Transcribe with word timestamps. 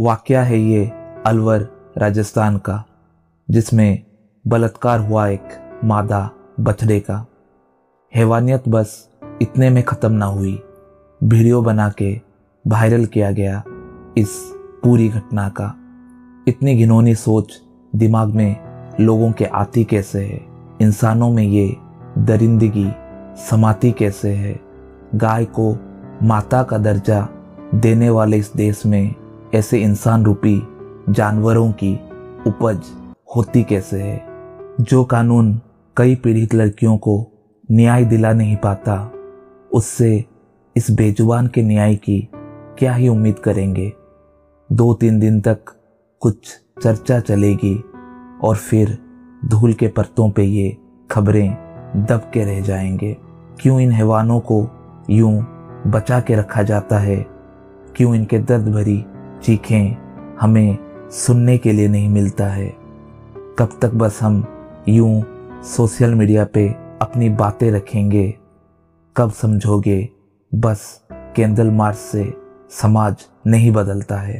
वाक्य 0.00 0.36
है 0.36 0.58
ये 0.58 0.92
अलवर 1.26 1.68
राजस्थान 1.98 2.56
का, 2.56 2.84
जिसमें 3.50 4.02
बलात्कार 4.46 5.00
हुआ 5.00 5.28
एक 5.28 5.48
मादा 5.84 6.30
बछड़े 6.60 7.00
का। 7.00 7.26
हैवानियत 8.14 8.68
बस 8.68 9.10
इतने 9.42 9.70
में 9.70 9.82
ख़त्म 9.82 10.12
ना 10.12 10.26
हुई। 10.26 10.62
वीडियो 11.22 11.62
बना 11.62 11.90
के 11.90 12.20
वायरल 12.66 13.04
किया 13.04 13.30
गया 13.30 13.62
इस 14.18 14.54
पूरी 14.84 15.08
घटना 15.08 15.48
का। 15.48 15.74
इतनी 16.48 16.74
घिनौनी 16.74 17.14
सोच 17.14 17.62
दिमाग 17.96 18.28
में 18.28 18.56
लोगों 19.00 19.32
के 19.32 19.44
आती 19.44 19.84
कैसे 19.84 20.24
है? 20.24 20.40
इंसानों 20.82 21.30
में 21.30 21.44
ये 21.44 21.76
दरिंदगी 22.18 22.92
समाती 23.50 23.92
कैसे 23.92 24.30
है? 24.30 24.60
गाय 25.14 25.44
को 25.44 25.76
माता 26.22 26.62
का 26.62 26.78
दर्जा 26.78 27.28
देने 27.74 28.10
वाले 28.10 28.36
इस 28.36 28.52
देश 28.56 28.86
में 28.86 29.14
ऐसे 29.54 29.78
इंसान 29.78 30.24
रूपी 30.24 30.62
जानवरों 31.10 31.72
की 31.72 32.00
उपज 32.46 32.80
होती 33.36 33.62
कैसे 33.62 34.02
है? 34.02 34.26
जो 34.80 35.04
कानून 35.04 35.60
कई 35.96 36.14
पीड़ित 36.14 36.54
लड़कियों 36.54 36.98
को 36.98 37.28
न्याय 37.70 38.04
दिला 38.04 38.32
नहीं 38.32 38.56
पाता, 38.56 39.12
उससे 39.72 40.24
इस 40.76 40.90
बेजुबान 40.90 41.46
के 41.46 41.62
न्याय 41.62 41.94
की 41.94 42.28
क्या 42.78 42.94
ही 42.94 43.08
उम्मीद 43.08 43.38
करेंगे? 43.38 43.92
दो 44.72 44.94
तीन 44.94 45.20
दिन 45.20 45.40
तक 45.40 45.58
कुछ 46.20 46.36
चर्चा 46.82 47.20
चलेगी 47.20 47.84
और 48.44 48.56
फिर 48.56 48.98
धूल 49.44 49.72
के 49.72 49.88
परतों 49.88 50.30
पे 50.30 50.42
ये 50.42 50.76
खबरें 51.10 51.50
दब 51.96 52.30
के 52.34 52.44
रह 52.44 52.60
जाएँगे। 52.60 53.16
क्यों 53.60 53.80
इन 53.80 53.92
हैवानों 53.92 54.40
को 54.40 54.68
यूँ 55.10 55.40
बचा 55.86 56.20
के 56.20 56.34
रखा 56.34 56.62
जाता 56.62 56.98
है? 56.98 57.26
क्यों 57.96 58.14
इनके 58.14 58.38
दर्द 58.38 58.68
भरी 58.68 59.04
चीखें 59.42 59.96
हमें 60.40 60.78
सुनने 61.10 61.58
के 61.58 61.72
लिए 61.72 61.88
नहीं 61.88 62.08
मिलता 62.08 62.46
है। 62.46 62.76
कब 63.58 63.78
तक 63.82 63.90
बस 63.90 64.18
हम 64.22 64.44
यूँ 64.88 65.22
सोशल 65.62 66.14
मीडिया 66.14 66.44
पे 66.44 66.68
अपनी 67.02 67.28
बातें 67.28 67.70
रखेंगे? 67.70 68.34
कब 69.16 69.30
समझोगे 69.30 70.08
बस 70.54 71.00
केंद्र 71.12 71.70
मार्च 71.70 71.96
से 71.96 72.34
समाज 72.70 73.16
नहीं 73.46 73.70
बदलता 73.70 74.16
है? 74.16 74.36